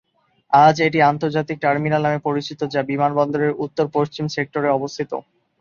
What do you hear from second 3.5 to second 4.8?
উত্তর-পশ্চিম সেক্টরে